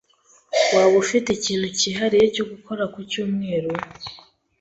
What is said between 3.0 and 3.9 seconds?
cyumweru?